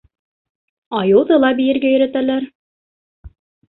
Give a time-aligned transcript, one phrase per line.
[1.01, 2.51] Айыуҙы ла бейергә өйрәтәләр.